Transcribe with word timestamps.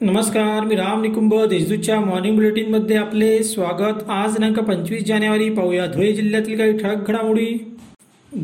नमस्कार 0.00 0.64
मी 0.64 0.74
राम 0.76 1.02
निकुंभ 1.02 1.34
देशदूतच्या 1.44 2.00
मॉर्निंग 2.00 2.34
बुलेटिनमध्ये 2.36 2.96
आपले 2.96 3.42
स्वागत. 3.42 4.02
आज 4.10 4.32
दिनांक 4.32 4.58
पंचवीस 4.58 5.04
जानेवारी 5.04 5.48
पाहूया 5.50 5.86
धुळे 5.86 6.12
जिल्ह्यातील 6.12 6.58
काही 6.58 6.78
ठळक 6.78 7.08
घडामोडी. 7.08 7.46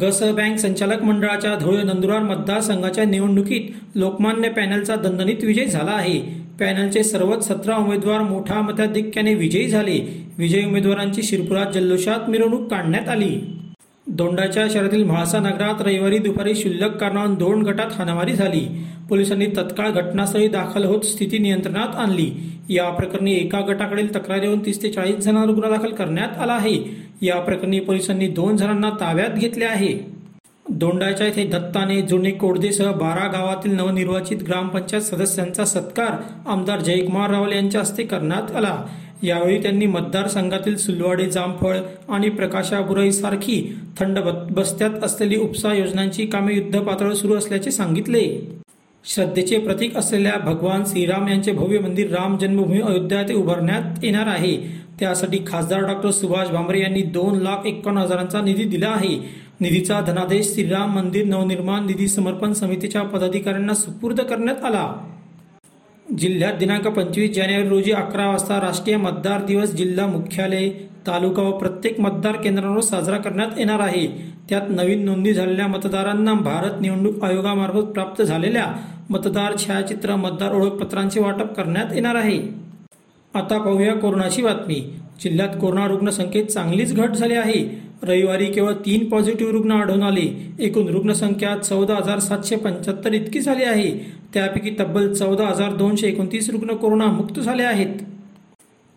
गस 0.00 0.22
बँक 0.22 0.58
संचालक 0.58 1.02
मंडळाच्या 1.02 1.54
धुळे 1.54 1.82
नंदुरबार 1.82 2.22
मतदारसंघाच्या 2.22 3.04
निवडणुकीत 3.04 3.70
लोकमान्य 3.94 4.48
पॅनलचा 4.48 4.96
दणदणीत 4.96 5.44
विजय 5.44 5.64
झाला 5.64 5.90
आहे. 5.90 6.18
पॅनलचे 6.60 7.04
सर्वच 7.04 7.48
सतरा 7.48 7.76
उमेदवार 7.76 8.22
मोठ्या 8.22 8.60
मताधिक्याने 8.60 9.34
विजयी 9.34 9.68
झाले. 9.68 10.26
विजयी 10.38 10.64
उमेदवारांची 10.64 11.22
शिरपुरात 11.22 11.72
जल्लोषात 11.74 12.30
मिरवणूक 12.30 12.70
काढण्यात 12.70 13.08
आली. 13.08 13.38
दोंडाच्या 14.06 14.66
शहरातील 14.70 15.04
म्हाळसा 15.04 15.38
नगरात 15.38 15.82
रविवारी 15.82 16.18
दुपारी 16.18 16.54
शिल्लक 16.54 16.96
कारणावरून 16.96 17.34
दोन 17.34 17.62
गटात 17.62 17.92
हाणामारी 17.92 18.32
झाली. 18.32 18.60
पोलिसांनी 19.08 19.46
तत्काळ 19.46 19.90
घटनास्थळी 19.90 20.48
दाखल 20.48 20.84
होत 20.84 21.02
स्थिती 21.02 21.38
नियंत्रणात 21.38 21.94
आणली. 21.96 22.30
या 22.68 22.88
प्रकरणी 22.90 23.34
एका 23.34 23.60
गटाकडील 23.60 24.14
तक्रार 24.14 24.42
येऊन 24.42 24.64
तीस 24.66 24.82
ते 24.82 24.90
चाळीस 24.92 25.16
जणांना 25.16 25.52
गुन्हा 25.52 25.70
दाखल 25.70 25.92
करण्यात 25.94 26.38
आला 26.38 26.52
आहे. 26.52 26.76
या 27.22 27.40
प्रकरणी 27.40 27.80
पोलिसांनी 27.80 28.28
दोन 28.28 28.56
जणांना 28.56 28.90
ताब्यात 28.90 29.38
घेतले 29.38 29.64
आहे. 29.64 29.92
दोंडाच्या 30.70 31.26
येथे 31.26 31.44
दत्ताने 31.44 32.00
जुने 32.02 32.30
कोडदेसह 32.30 32.90
बारा 32.90 33.26
गावातील 33.28 33.74
नवनिर्वाचित 33.76 34.42
ग्रामपंचायत 34.42 35.02
सदस्यांचा 35.02 35.64
सत्कार 35.64 36.12
आमदार 36.46 36.80
जयकुमार 36.80 37.30
रावल 37.30 37.52
यांच्या 37.52 37.80
हस्ते 37.80 38.02
करण्यात 38.02 38.56
आला. 38.56 38.76
यावेळी 39.22 39.62
त्यांनी 39.62 39.86
मतदारसंघातील 39.86 40.76
सुलवाडे 40.76 41.30
जामफळ 41.30 41.76
आणि 42.08 42.28
प्रकाशाबुरईसारखी 42.28 43.76
थंड 44.00 44.18
बस्त्यात 44.50 45.04
असलेली 45.04 45.36
उपसा 45.36 45.72
योजनांची 45.74 46.26
कामे 46.26 46.54
युद्धपातळीवर 46.54 47.14
सुरू 47.14 47.34
असल्याचे 47.34 47.70
सांगितले. 47.70 48.40
श्रद्धेचे 49.04 49.58
प्रतीक 49.58 49.96
असलेल्या 49.96 50.38
भगवान 50.38 50.84
श्रीराम 50.86 51.28
यांचे 51.28 51.52
भव्य 51.52 51.78
मंदिर 51.78 52.10
राम 52.10 52.38
जन्मभूमी 52.38 52.80
अयोध्या 52.80 53.20
येथे 53.20 53.34
उभारण्यात 53.34 54.04
येणार 54.04 54.26
आहे. 54.26 54.82
त्यासाठी 55.00 55.38
खासदार 55.46 55.80
डॉक्टर 55.80 56.10
सुभाष 56.10 56.48
भामरे 56.48 56.80
यांनी 56.80 57.02
दोन 57.02 57.38
लाख 57.38 57.66
एकावन्न 57.66 58.00
हजारांचा 58.00 58.40
निधी 58.40 58.64
दिला 58.64 58.88
आहे. 58.88 59.16
निधीचा 59.60 60.00
धनादेश 60.00 60.52
श्रीराम 60.54 60.94
मंदिर 60.94 61.24
नवनिर्माण 61.24 61.86
निधी 61.86 62.08
समर्पण 62.08 62.52
समितीच्या 62.52 63.02
पदाधिकाऱ्यांना 63.02 63.74
सुपूर्द 63.74 64.20
करण्यात 64.20 64.64
आला. 64.64 64.92
जिल्ह्यात 66.18 66.52
दिनांक 66.52 66.88
पंचवीस 66.88 67.34
जानेवारी 67.34 67.68
रोजी 67.68 67.92
अकरा 67.92 68.26
वाजता 68.26 68.60
राष्ट्रीय 68.60 68.96
मतदार 68.96 69.44
दिवस 69.44 69.70
जिल्हा 69.74 70.06
मुख्यालय 70.06 70.68
तालुका 71.06 71.42
व 71.42 71.50
प्रत्येक 71.58 72.00
मतदार 72.00 72.32
केंद्रावर 72.32 72.80
साजरा 72.80 73.16
करण्यात 73.16 73.58
येणार 73.58 73.80
आहे. 73.80 74.06
त्यात 74.48 74.60
नवीन 74.68 75.04
नोंदणी 75.04 75.32
झालेल्या 75.32 75.66
मतदारांना 75.66 76.34
भारत 76.34 76.80
निवडणूक 76.80 77.24
आयोगामार्फत 77.24 77.82
प्राप्त 77.82 78.22
झालेल्या 78.22 78.66
मतदार 79.10 79.56
छायाचित्र 79.56 80.16
मतदार 80.16 80.52
ओळखपत्रांचे 80.52 81.20
वाटप 81.20 81.54
करण्यात 81.54 81.86
येणार 81.94 82.14
आहे. 82.14 82.38
आता 83.34 83.58
पाहूया 83.58 83.94
कोरोनाची 83.94 84.42
बातमी. 84.42 84.84
जिल्ह्यात 85.24 85.48
कोरोना 85.60 85.86
रुग्णसंख्येत 85.86 86.46
चांगलीच 86.46 86.94
घट 86.94 87.10
झाली 87.10 87.34
आहे. 87.34 87.91
रविवारी 88.02 88.46
केवळ 88.46 88.72
तीन 88.72 89.08
पॉझिटिव्ह 89.08 89.52
रुग्ण 89.52 89.72
आढळून 89.72 90.02
आले. 90.02 90.54
एकूण 90.58 90.88
रुग्णसंख्या 90.88 91.56
चौदा 91.56 91.94
हजार 91.94 92.18
सातशे 92.18 92.56
पंच्याहत्तर 92.56 93.12
इतकी 93.12 93.40
झाली 93.40 93.62
आहे. 93.62 93.90
त्यापैकी 94.34 94.70
तब्बल 94.80 95.12
चौदा 95.12 95.46
हजार 95.46 95.72
दोनशे 95.72 96.08
एकोणतीस 96.08 96.50
रुग्ण 96.50 96.74
कोरोना 96.76 97.06
मुक्त 97.06 97.40
झाले 97.40 97.62
आहेत. 97.62 98.02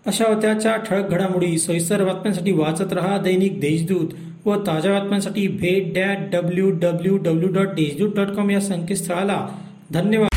अशा 0.05 0.25
होत्याच्या 0.27 0.75
ठळक 0.75 1.09
घडामोडी 1.09 1.57
सविस्तर 1.57 2.03
बातम्यांसाठी 2.03 2.51
वाचत 2.51 2.93
रहा 2.93 3.17
दैनिक 3.17 3.59
देशदूत 3.59 4.07
व 4.45 4.55
ताज्या 4.55 4.91
बातम्यांसाठी 4.91 5.47
भेट 5.47 5.93
dot 5.93 6.17
W 6.31 6.69
W 6.71 7.17
W 7.17 7.49
dot 7.53 7.67
Deshdoot 7.67 8.15
dot 8.15 8.27
com 8.27 8.49
या 8.49 8.61
संकेतस्थळाला. 8.61 9.47
धन्यवाद. 9.93 10.34